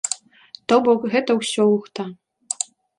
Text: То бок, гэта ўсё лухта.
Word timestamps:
То 0.73 0.79
бок, 0.89 1.05
гэта 1.17 1.31
ўсё 1.43 1.69
лухта. 1.77 2.11